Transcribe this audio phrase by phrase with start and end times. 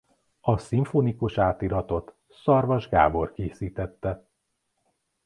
[0.41, 4.25] A szimfonikus átiratot Szarvas Gábor készítette.